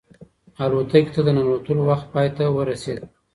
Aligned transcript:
الوتکې 0.63 1.09
ته 1.15 1.21
د 1.25 1.29
ننوتلو 1.37 1.83
وخت 1.89 2.05
پای 2.13 2.27
ته 2.37 2.43
ورسېد. 2.55 3.01